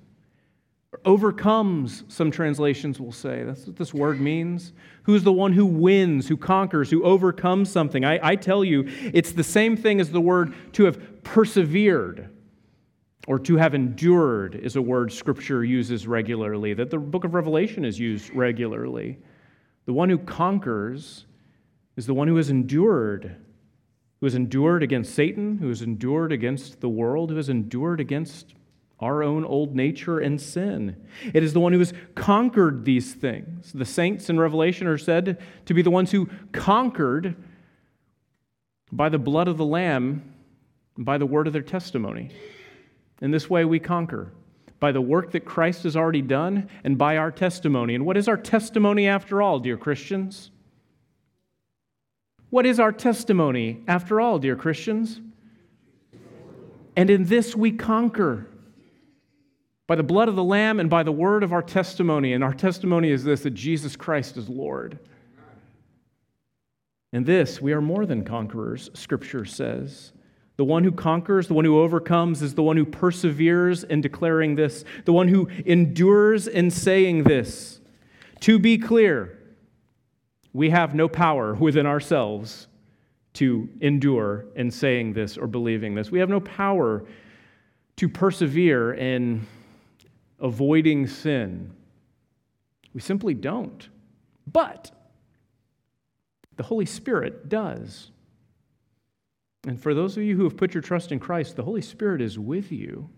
Overcomes, 1.04 2.04
some 2.09 2.30
translations 2.30 3.00
will 3.00 3.12
say. 3.12 3.44
That's 3.44 3.66
what 3.66 3.76
this 3.76 3.94
word 3.94 4.20
means. 4.20 4.73
Who's 5.04 5.23
the 5.23 5.32
one 5.32 5.52
who 5.52 5.64
wins, 5.64 6.28
who 6.28 6.37
conquers, 6.37 6.90
who 6.90 7.04
overcomes 7.04 7.70
something? 7.70 8.04
I, 8.04 8.18
I 8.30 8.37
tell 8.37 8.64
you, 8.64 8.85
it's 9.12 9.32
the 9.32 9.44
same 9.44 9.76
thing 9.76 10.00
as 10.00 10.11
the 10.11 10.20
word 10.20 10.54
to 10.75 10.85
have 10.85 11.23
persevered 11.23 12.28
or 13.28 13.38
to 13.38 13.56
have 13.56 13.75
endured 13.75 14.56
is 14.56 14.76
a 14.76 14.82
word 14.82 15.12
Scripture 15.12 15.64
uses 15.64 16.06
regularly, 16.06 16.75
that 16.75 16.90
the 16.90 16.99
book 16.99 17.25
of 17.25 17.35
Revelation 17.35 17.85
is 17.85 17.99
used 17.99 18.35
regularly. 18.35 19.18
The 19.87 19.92
one 19.92 20.09
who 20.09 20.18
conquers 20.18 21.26
is 21.97 22.06
the 22.06 22.14
one 22.14 22.26
who 22.26 22.37
has 22.37 22.50
endured, 22.50 23.37
who 24.18 24.26
has 24.26 24.35
endured 24.35 24.82
against 24.82 25.14
Satan, 25.14 25.59
who 25.59 25.68
has 25.68 25.82
endured 25.82 26.32
against 26.32 26.80
the 26.80 26.88
world, 26.88 27.30
who 27.30 27.37
has 27.37 27.49
endured 27.49 28.00
against 28.00 28.54
our 29.00 29.23
own 29.23 29.45
old 29.45 29.75
nature 29.75 30.19
and 30.19 30.40
sin. 30.40 30.97
It 31.33 31.42
is 31.42 31.52
the 31.52 31.61
one 31.61 31.73
who 31.73 31.78
has 31.78 31.92
conquered 32.14 32.85
these 32.85 33.14
things. 33.14 33.73
The 33.73 33.85
saints 33.85 34.28
in 34.28 34.38
Revelation 34.38 34.87
are 34.87 34.99
said 34.99 35.40
to 35.66 35.75
be 35.75 35.83
the 35.83 35.90
ones 35.90 36.11
who 36.11 36.28
conquered 36.52 37.35
by 38.92 39.09
the 39.09 39.19
blood 39.19 39.49
of 39.49 39.57
the 39.57 39.64
Lamb, 39.64 40.35
by 40.99 41.16
the 41.16 41.26
word 41.26 41.47
of 41.47 41.52
their 41.52 41.62
testimony. 41.62 42.30
In 43.23 43.30
this 43.30 43.49
way, 43.49 43.64
we 43.64 43.78
conquer 43.78 44.33
by 44.80 44.92
the 44.92 45.00
work 45.00 45.33
that 45.33 45.45
Christ 45.45 45.85
has 45.85 45.97
already 45.97 46.23
done 46.23 46.69
and 46.85 46.97
by 46.97 47.16
our 47.19 47.30
testimony. 47.30 47.95
And 47.95 48.07
what 48.07 48.16
is 48.16 48.28
our 48.28 48.37
testimony 48.37 49.07
after 49.07 49.42
all, 49.42 49.61
dear 49.61 49.76
Christians? 49.76 50.50
What 52.49 52.66
is 52.66 52.80
our 52.80 52.90
testimony 52.90 53.83
after 53.87 54.21
all, 54.21 54.38
dear 54.38 54.57
Christians? 54.57 55.21
And 56.97 57.09
in 57.09 57.25
this 57.25 57.54
we 57.54 57.73
conquer 57.73 58.49
by 59.90 59.97
the 59.97 60.04
blood 60.04 60.28
of 60.28 60.37
the 60.37 60.44
Lamb 60.44 60.78
and 60.78 60.88
by 60.88 61.02
the 61.02 61.11
word 61.11 61.42
of 61.42 61.52
our 61.52 61.64
testimony. 61.64 62.32
And 62.32 62.44
our 62.44 62.54
testimony 62.54 63.11
is 63.11 63.25
this 63.25 63.40
that 63.40 63.54
Jesus 63.54 63.97
Christ 63.97 64.37
is 64.37 64.49
Lord. 64.49 65.00
In 67.12 67.25
this, 67.25 67.61
we 67.61 67.73
are 67.73 67.80
more 67.80 68.06
than 68.06 68.25
conquerors, 68.25 68.88
Scripture 68.94 69.44
says. 69.44 70.12
The 70.59 70.64
one 70.64 70.85
who 70.85 70.92
conquers, 70.92 71.49
the 71.49 71.54
one 71.54 71.64
who 71.64 71.80
overcomes, 71.80 72.40
is 72.40 72.54
the 72.54 72.62
one 72.62 72.76
who 72.76 72.85
perseveres 72.85 73.82
in 73.82 74.00
declaring 74.00 74.54
this, 74.54 74.85
the 75.06 75.12
one 75.12 75.26
who 75.26 75.49
endures 75.66 76.47
in 76.47 76.70
saying 76.70 77.25
this. 77.25 77.80
To 78.42 78.61
be 78.61 78.78
clear, 78.78 79.40
we 80.52 80.70
have 80.70 80.94
no 80.94 81.09
power 81.09 81.52
within 81.54 81.87
ourselves 81.87 82.68
to 83.32 83.68
endure 83.80 84.44
in 84.54 84.70
saying 84.70 85.14
this 85.14 85.37
or 85.37 85.49
believing 85.49 85.97
this. 85.97 86.12
We 86.12 86.20
have 86.20 86.30
no 86.30 86.38
power 86.38 87.04
to 87.97 88.09
persevere 88.09 88.94
in 88.94 89.49
avoiding 90.40 91.06
sin. 91.06 91.73
We 92.92 93.00
simply 93.00 93.35
don't. 93.35 93.88
But 94.47 94.90
the 96.56 96.62
Holy 96.62 96.87
Spirit 96.87 97.49
does. 97.49 98.11
And 99.66 99.80
for 99.80 99.94
those 99.94 100.16
of 100.16 100.23
you 100.23 100.37
who 100.37 100.44
have 100.44 100.56
put 100.56 100.75
your 100.75 100.82
trust 100.82 101.12
in 101.12 101.18
Christ, 101.18 101.56
the 101.56 101.62
Holy 101.62 101.82
Spirit 101.82 102.20
is 102.20 102.38
with 102.38 102.73
you. 102.73 103.11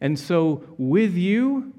And 0.00 0.18
so, 0.18 0.64
with 0.78 1.14
you, 1.14 1.74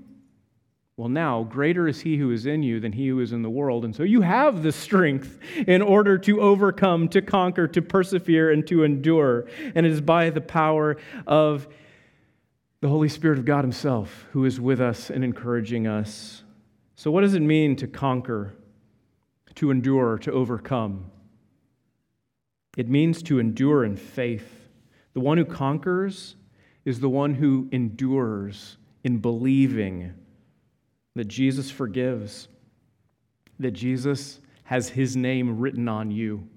well, 0.97 1.09
now, 1.09 1.43
greater 1.43 1.87
is 1.87 2.01
he 2.01 2.17
who 2.17 2.31
is 2.31 2.45
in 2.45 2.61
you 2.61 2.79
than 2.79 2.91
he 2.91 3.07
who 3.07 3.19
is 3.21 3.31
in 3.31 3.41
the 3.41 3.49
world. 3.49 3.85
And 3.85 3.95
so 3.95 4.03
you 4.03 4.21
have 4.21 4.61
the 4.61 4.71
strength 4.71 5.39
in 5.65 5.81
order 5.81 6.17
to 6.19 6.41
overcome, 6.41 7.07
to 7.09 7.23
conquer, 7.23 7.67
to 7.69 7.81
persevere, 7.81 8.51
and 8.51 8.67
to 8.67 8.83
endure. 8.83 9.47
And 9.73 9.85
it 9.85 9.91
is 9.91 10.01
by 10.01 10.29
the 10.29 10.41
power 10.41 10.97
of 11.25 11.67
the 12.81 12.89
Holy 12.89 13.07
Spirit 13.07 13.37
of 13.37 13.45
God 13.45 13.63
Himself 13.63 14.25
who 14.31 14.43
is 14.43 14.59
with 14.59 14.81
us 14.81 15.11
and 15.11 15.23
encouraging 15.23 15.85
us. 15.87 16.43
So, 16.95 17.11
what 17.11 17.21
does 17.21 17.35
it 17.35 17.41
mean 17.41 17.75
to 17.77 17.87
conquer, 17.87 18.55
to 19.55 19.69
endure, 19.69 20.17
to 20.17 20.31
overcome? 20.31 21.05
It 22.75 22.89
means 22.89 23.21
to 23.23 23.39
endure 23.39 23.85
in 23.85 23.95
faith. 23.95 24.67
The 25.13 25.19
one 25.19 25.37
who 25.37 25.45
conquers 25.45 26.35
is 26.83 26.99
the 26.99 27.09
one 27.09 27.35
who 27.35 27.69
endures 27.71 28.77
in 29.03 29.19
believing 29.19 30.13
that 31.15 31.27
Jesus 31.27 31.69
forgives, 31.69 32.47
that 33.59 33.71
Jesus 33.71 34.39
has 34.63 34.89
His 34.89 35.15
name 35.15 35.59
written 35.59 35.87
on 35.87 36.09
you 36.09 36.47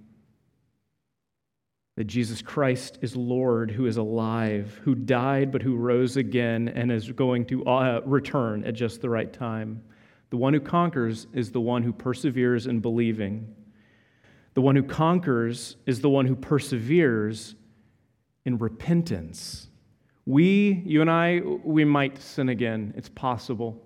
that 1.97 2.05
Jesus 2.05 2.43
Christ 2.43 2.99
is 3.03 3.15
Lord, 3.15 3.71
who 3.71 3.87
is 3.87 3.97
alive, 3.97 4.81
who 4.83 4.95
died, 4.95 5.53
but 5.53 5.63
who 5.63 5.77
rose 5.77 6.17
again 6.17 6.69
and 6.69 6.91
is 6.91 7.11
going 7.13 7.47
to 7.47 7.65
uh, 7.67 8.01
return 8.05 8.65
at 8.65 8.75
just 8.75 9.01
the 9.01 9.09
right 9.09 9.33
time. 9.33 9.83
The 10.31 10.37
one 10.37 10.55
who 10.55 10.61
conquers 10.61 11.29
is 11.33 11.53
the 11.53 11.61
one 11.61 11.85
who 11.85 11.93
perseveres 11.93 12.67
in 12.67 12.81
believing. 12.81 13.55
The 14.55 14.61
one 14.61 14.75
who 14.75 14.83
conquers 14.83 15.77
is 15.87 16.01
the 16.01 16.11
one 16.11 16.27
who 16.27 16.35
perseveres 16.35 17.55
in 18.45 18.59
repentance. 18.59 19.69
We, 20.27 20.83
you 20.85 21.01
and 21.01 21.11
I, 21.11 21.43
we 21.63 21.85
might 21.85 22.21
sin 22.21 22.49
again. 22.49 22.95
It's 22.97 23.09
possible. 23.09 23.81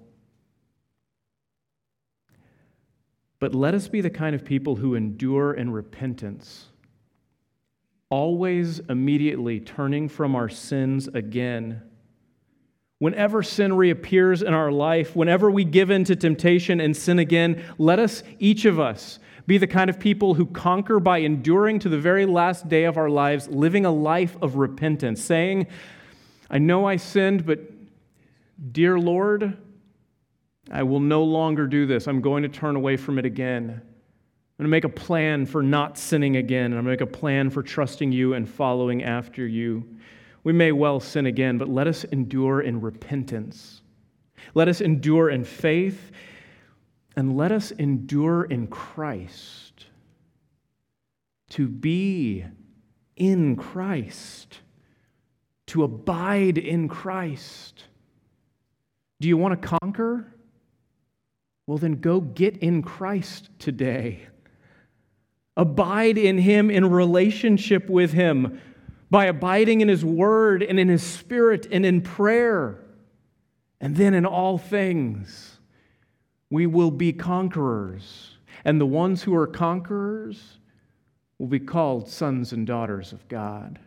But 3.39 3.55
let 3.55 3.75
us 3.75 3.87
be 3.87 4.01
the 4.01 4.11
kind 4.11 4.35
of 4.35 4.45
people 4.45 4.77
who 4.77 4.95
endure 4.95 5.53
in 5.53 5.71
repentance 5.71 6.67
always 8.11 8.79
immediately 8.81 9.61
turning 9.61 10.09
from 10.09 10.35
our 10.35 10.49
sins 10.49 11.09
again. 11.09 11.83
Whenever 13.01 13.43
sin 13.43 13.75
reappears 13.75 14.43
in 14.43 14.55
our 14.55 14.73
life, 14.73 15.15
whenever 15.15 15.51
we 15.51 15.65
give 15.65 15.91
in 15.91 16.05
to 16.05 16.17
temptation 16.17 16.81
and 16.81 16.97
sin 16.97 17.19
again, 17.19 17.63
let 17.79 17.99
us, 17.99 18.23
each 18.39 18.65
of 18.65 18.81
us, 18.81 19.21
be 19.47 19.57
the 19.57 19.67
kind 19.67 19.89
of 19.89 20.01
people 20.01 20.35
who 20.35 20.45
conquer 20.47 20.99
by 20.99 21.19
enduring 21.19 21.79
to 21.79 21.89
the 21.89 21.99
very 21.99 22.27
last 22.27 22.69
day 22.69 22.85
of 22.85 22.99
our 22.99 23.09
lives, 23.09 23.49
living 23.49 23.87
a 23.87 23.91
life 23.91 24.37
of 24.43 24.57
repentance, 24.57 25.23
saying, 25.23 25.67
I 26.51 26.59
know 26.59 26.87
I 26.87 26.97
sinned, 26.97 27.47
but 27.47 27.61
dear 28.73 28.99
Lord, 28.99 29.57
I 30.71 30.83
will 30.83 31.01
no 31.01 31.23
longer 31.23 31.67
do 31.67 31.87
this. 31.87 32.09
I'm 32.09 32.21
going 32.21 32.43
to 32.43 32.49
turn 32.49 32.77
away 32.77 32.97
from 32.97 33.19
it 33.19 33.25
again. 33.25 33.81
I'm 34.59 34.65
going 34.65 34.71
to 34.71 34.89
make 34.89 34.97
a 34.97 35.01
plan 35.05 35.47
for 35.47 35.63
not 35.63 35.97
sinning 35.97 36.37
again, 36.37 36.73
and 36.73 36.75
I'm 36.75 36.85
going 36.85 36.99
to 36.99 37.05
make 37.05 37.15
a 37.15 37.19
plan 37.19 37.49
for 37.49 37.63
trusting 37.63 38.11
you 38.11 38.35
and 38.35 38.49
following 38.49 39.05
after 39.05 39.47
you. 39.47 39.85
We 40.43 40.53
may 40.53 40.73
well 40.73 40.99
sin 40.99 41.27
again, 41.27 41.59
but 41.59 41.69
let 41.69 41.87
us 41.87 42.03
endure 42.03 42.63
in 42.63 42.81
repentance. 42.81 43.83
Let 44.55 44.67
us 44.67 44.81
endure 44.81 45.31
in 45.31 45.45
faith, 45.45 46.11
and 47.15 47.37
let 47.37 47.53
us 47.53 47.71
endure 47.71 48.45
in 48.45 48.67
Christ. 48.67 49.87
To 51.51 51.69
be 51.69 52.45
in 53.17 53.55
Christ, 53.55 54.59
to 55.67 55.85
abide 55.85 56.59
in 56.59 56.89
Christ. 56.89 57.85
Do 59.21 59.29
you 59.29 59.37
want 59.37 59.63
to 59.63 59.69
conquer? 59.81 60.35
Well, 61.69 61.79
then 61.79 62.01
go 62.01 62.21
get 62.21 62.57
in 62.57 62.83
Christ 62.83 63.51
today. 63.61 64.27
Abide 65.59 66.17
in 66.17 66.39
Him 66.39 66.71
in 66.71 66.89
relationship 66.89 67.91
with 67.91 68.13
Him 68.13 68.61
by 69.11 69.27
abiding 69.27 69.83
in 69.83 69.89
His 69.89 70.05
Word 70.05 70.63
and 70.63 70.81
in 70.81 70.89
His 70.89 71.03
Spirit 71.03 71.67
and 71.71 71.85
in 71.85 72.01
prayer. 72.01 72.79
And 73.81 73.97
then 73.97 74.15
in 74.15 74.25
all 74.25 74.57
things, 74.57 75.59
we 76.49 76.67
will 76.67 76.91
be 76.91 77.13
conquerors. 77.13 78.37
And 78.65 78.81
the 78.81 78.87
ones 78.87 79.23
who 79.23 79.35
are 79.35 79.47
conquerors 79.47 80.59
will 81.39 81.49
be 81.49 81.61
called 81.61 82.09
sons 82.09 82.53
and 82.53 82.67
daughters 82.67 83.13
of 83.13 83.27
God. 83.29 83.79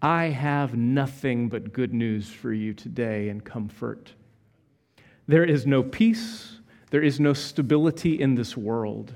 I 0.00 0.26
have 0.26 0.74
nothing 0.74 1.48
but 1.48 1.72
good 1.72 1.94
news 1.94 2.28
for 2.28 2.52
you 2.52 2.74
today 2.74 3.28
and 3.28 3.44
comfort. 3.44 4.12
There 5.28 5.44
is 5.44 5.66
no 5.66 5.82
peace, 5.82 6.58
there 6.90 7.02
is 7.02 7.20
no 7.20 7.32
stability 7.32 8.20
in 8.20 8.34
this 8.34 8.56
world. 8.56 9.14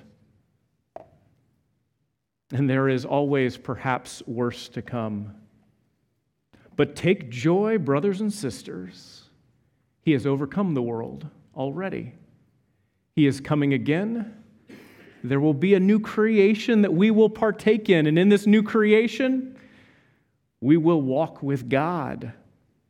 And 2.53 2.71
there 2.71 2.89
is 2.89 3.05
always 3.05 3.57
perhaps 3.57 4.23
worse 4.27 4.69
to 4.71 4.83
come. 4.83 5.35
But 6.77 6.95
take 6.95 7.31
joy, 7.31 7.79
brothers 7.79 8.21
and 8.21 8.33
sisters. 8.33 9.25
He 10.03 10.13
has 10.13 10.27
overcome 10.27 10.75
the 10.75 10.83
world 10.83 11.27
already. 11.57 12.15
He 13.17 13.27
is 13.27 13.41
coming 13.41 13.73
again. 13.73 14.35
There 15.25 15.41
will 15.41 15.55
be 15.55 15.75
a 15.75 15.81
new 15.81 15.99
creation 15.99 16.83
that 16.83 16.95
we 16.95 17.11
will 17.11 17.31
partake 17.31 17.91
in. 17.91 18.07
And 18.07 18.19
in 18.19 18.29
this 18.29 18.47
new 18.47 18.63
creation, 18.63 19.59
we 20.61 20.77
will 20.77 21.03
walk 21.03 21.43
with 21.43 21.69
God. 21.69 22.33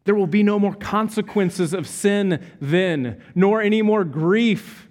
There 0.04 0.14
will 0.14 0.26
be 0.26 0.42
no 0.42 0.58
more 0.58 0.74
consequences 0.74 1.72
of 1.72 1.86
sin 1.86 2.44
then, 2.60 3.20
nor 3.34 3.60
any 3.60 3.82
more 3.82 4.04
grief, 4.04 4.88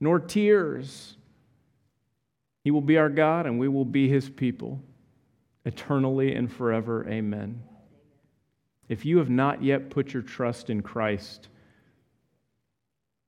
nor 0.00 0.18
tears. 0.18 1.17
He 2.68 2.70
will 2.70 2.82
be 2.82 2.98
our 2.98 3.08
God, 3.08 3.46
and 3.46 3.58
we 3.58 3.66
will 3.66 3.86
be 3.86 4.10
his 4.10 4.28
people 4.28 4.78
eternally 5.64 6.34
and 6.34 6.52
forever. 6.52 7.08
Amen. 7.08 7.62
If 8.90 9.06
you 9.06 9.16
have 9.16 9.30
not 9.30 9.62
yet 9.62 9.88
put 9.88 10.12
your 10.12 10.22
trust 10.22 10.68
in 10.68 10.82
Christ, 10.82 11.48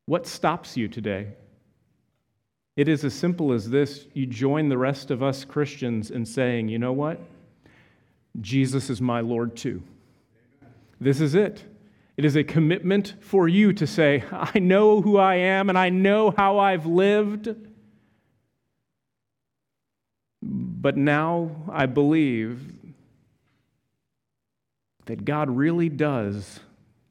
what 0.05 0.27
stops 0.27 0.77
you 0.77 0.89
today? 0.89 1.29
It 2.77 2.87
is 2.87 3.03
as 3.03 3.15
simple 3.15 3.55
as 3.55 3.71
this 3.71 4.07
you 4.13 4.27
join 4.27 4.69
the 4.69 4.77
rest 4.77 5.11
of 5.11 5.23
us 5.23 5.47
Christians 5.47 6.11
in 6.11 6.27
saying, 6.27 6.69
you 6.69 6.79
know 6.79 6.93
what? 6.93 7.19
Jesus 8.43 8.91
is 8.91 9.01
my 9.01 9.21
Lord 9.21 9.57
too. 9.57 9.83
This 11.01 11.19
is 11.19 11.35
it. 11.35 11.65
It 12.19 12.27
is 12.27 12.37
a 12.37 12.45
commitment 12.45 13.15
for 13.21 13.49
you 13.49 13.73
to 13.73 13.87
say, 13.87 14.23
I 14.31 14.59
know 14.59 15.01
who 15.01 15.17
I 15.17 15.37
am 15.37 15.71
and 15.71 15.79
I 15.79 15.89
know 15.89 16.31
how 16.31 16.59
I've 16.59 16.85
lived. 16.85 17.57
But 20.81 20.97
now 20.97 21.51
I 21.71 21.85
believe 21.85 22.73
that 25.05 25.27
God 25.27 25.51
really 25.51 25.91
does 25.91 26.61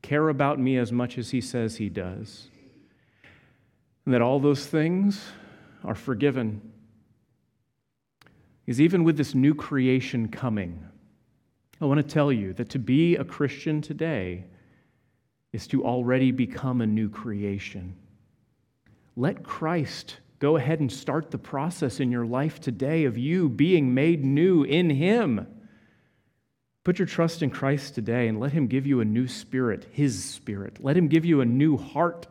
care 0.01 0.29
about 0.29 0.59
me 0.59 0.77
as 0.77 0.91
much 0.91 1.19
as 1.19 1.29
He 1.29 1.39
says 1.39 1.75
He 1.75 1.87
does. 1.87 2.47
And 4.05 4.13
that 4.13 4.23
all 4.23 4.39
those 4.39 4.65
things 4.65 5.23
are 5.83 5.93
forgiven. 5.93 6.61
Is 8.65 8.81
even 8.81 9.03
with 9.03 9.17
this 9.17 9.35
new 9.35 9.53
creation 9.53 10.29
coming, 10.29 10.83
I 11.79 11.85
want 11.85 11.99
to 11.99 12.13
tell 12.13 12.31
you 12.31 12.53
that 12.53 12.69
to 12.69 12.79
be 12.79 13.17
a 13.17 13.23
Christian 13.23 13.81
today 13.81 14.45
is 15.53 15.67
to 15.67 15.85
already 15.85 16.31
become 16.31 16.81
a 16.81 16.87
new 16.87 17.09
creation. 17.09 17.95
Let 19.15 19.43
Christ 19.43 20.17
go 20.39 20.55
ahead 20.55 20.79
and 20.79 20.91
start 20.91 21.31
the 21.31 21.37
process 21.37 21.99
in 21.99 22.11
your 22.11 22.25
life 22.25 22.59
today 22.59 23.03
of 23.03 23.17
you 23.17 23.49
being 23.49 23.93
made 23.93 24.25
new 24.25 24.63
in 24.63 24.89
Him. 24.89 25.45
Put 26.83 26.97
your 26.97 27.05
trust 27.05 27.43
in 27.43 27.49
Christ 27.49 27.93
today 27.93 28.27
and 28.27 28.39
let 28.39 28.53
Him 28.53 28.67
give 28.67 28.87
you 28.87 29.01
a 29.01 29.05
new 29.05 29.27
spirit, 29.27 29.87
His 29.91 30.23
spirit. 30.23 30.77
Let 30.81 30.97
Him 30.97 31.07
give 31.07 31.25
you 31.25 31.41
a 31.41 31.45
new 31.45 31.77
heart, 31.77 32.27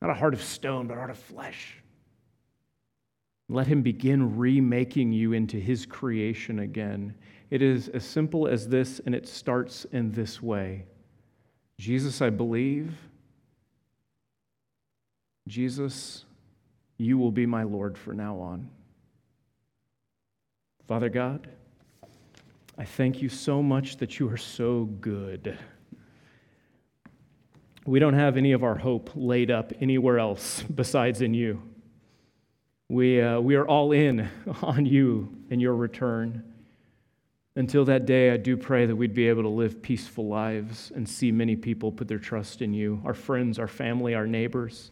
not 0.00 0.10
a 0.10 0.14
heart 0.14 0.34
of 0.34 0.42
stone, 0.42 0.88
but 0.88 0.94
a 0.94 0.98
heart 0.98 1.10
of 1.10 1.18
flesh. 1.18 1.78
Let 3.48 3.66
Him 3.66 3.82
begin 3.82 4.36
remaking 4.36 5.12
you 5.12 5.32
into 5.32 5.58
His 5.58 5.86
creation 5.86 6.58
again. 6.58 7.14
It 7.50 7.62
is 7.62 7.88
as 7.88 8.04
simple 8.04 8.48
as 8.48 8.68
this, 8.68 9.00
and 9.04 9.14
it 9.14 9.28
starts 9.28 9.84
in 9.92 10.10
this 10.12 10.42
way 10.42 10.86
Jesus, 11.78 12.20
I 12.20 12.30
believe. 12.30 12.94
Jesus, 15.48 16.24
you 16.96 17.18
will 17.18 17.32
be 17.32 17.46
my 17.46 17.62
Lord 17.62 17.98
from 17.98 18.16
now 18.16 18.38
on. 18.38 18.68
Father 20.86 21.08
God, 21.08 21.48
I 22.76 22.84
thank 22.84 23.22
you 23.22 23.28
so 23.28 23.62
much 23.62 23.96
that 23.98 24.18
you 24.18 24.28
are 24.28 24.36
so 24.36 24.84
good. 24.84 25.58
We 27.84 27.98
don't 27.98 28.14
have 28.14 28.36
any 28.36 28.52
of 28.52 28.62
our 28.62 28.76
hope 28.76 29.10
laid 29.14 29.50
up 29.50 29.72
anywhere 29.80 30.18
else 30.18 30.62
besides 30.62 31.20
in 31.20 31.34
you. 31.34 31.62
We, 32.88 33.20
uh, 33.20 33.40
we 33.40 33.56
are 33.56 33.66
all 33.66 33.92
in 33.92 34.28
on 34.62 34.86
you 34.86 35.34
and 35.50 35.60
your 35.60 35.74
return. 35.74 36.44
Until 37.56 37.84
that 37.86 38.06
day, 38.06 38.30
I 38.30 38.36
do 38.36 38.56
pray 38.56 38.86
that 38.86 38.96
we'd 38.96 39.14
be 39.14 39.28
able 39.28 39.42
to 39.42 39.48
live 39.48 39.82
peaceful 39.82 40.28
lives 40.28 40.92
and 40.94 41.06
see 41.06 41.30
many 41.32 41.56
people 41.56 41.92
put 41.92 42.08
their 42.08 42.18
trust 42.18 42.62
in 42.62 42.72
you 42.72 43.02
our 43.04 43.14
friends, 43.14 43.58
our 43.58 43.68
family, 43.68 44.14
our 44.14 44.26
neighbors. 44.26 44.90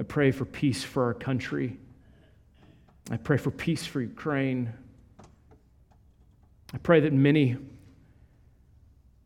I 0.00 0.02
pray 0.04 0.30
for 0.30 0.44
peace 0.44 0.82
for 0.82 1.04
our 1.04 1.14
country. 1.14 1.78
I 3.10 3.16
pray 3.16 3.36
for 3.36 3.50
peace 3.50 3.84
for 3.84 4.00
Ukraine. 4.00 4.72
I 6.74 6.78
pray 6.78 7.00
that 7.00 7.12
many 7.12 7.56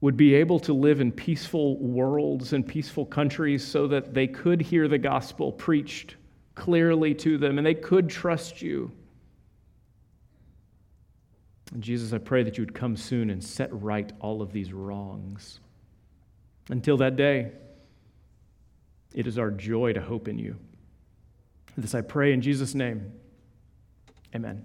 would 0.01 0.17
be 0.17 0.35
able 0.35 0.59
to 0.61 0.73
live 0.73 1.01
in 1.01 1.11
peaceful 1.11 1.79
worlds 1.79 2.53
and 2.53 2.67
peaceful 2.67 3.07
countries 3.07 3.67
so 3.67 3.87
that 3.89 4.13
they 4.13 4.27
could 4.27 4.61
hear 4.61 4.89
the 4.89 4.99
gospel 4.99 5.53
preached 5.53 6.17
clearly 6.55 7.15
to 7.15 7.39
them 7.39 7.59
and 7.59 7.67
they 7.67 7.75
could 7.75 8.09
trust 8.09 8.61
you. 8.61 8.91
And 11.73 11.83
Jesus, 11.83 12.13
I 12.13 12.19
pray 12.19 12.43
that 12.43 12.59
you 12.59 12.63
would 12.63 12.75
come 12.75 12.97
soon 12.97 13.31
and 13.31 13.43
set 13.43 13.69
right 13.73 14.13
all 14.21 14.43
of 14.43 14.53
these 14.53 14.73
wrongs. 14.73 15.61
Until 16.69 16.97
that 16.99 17.17
day, 17.17 17.53
it 19.17 19.27
is 19.27 19.39
our 19.39 19.51
joy 19.51 19.95
to 19.95 20.01
hope 20.01 20.29
in 20.29 20.39
you. 20.39 20.57
This 21.77 21.95
I 21.95 22.03
pray 22.03 22.33
in 22.33 22.43
Jesus' 22.43 22.75
name. 22.75 23.13
Amen. 24.35 24.63